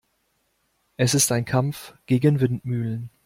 Es 0.97 1.13
ist 1.13 1.31
ein 1.31 1.45
Kampf 1.45 1.93
gegen 2.07 2.39
Windmühlen. 2.39 3.11